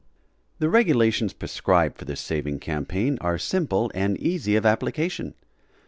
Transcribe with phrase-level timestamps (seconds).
[0.57, 5.35] The regulations prescribed for this saving campaign are simple and easy of application.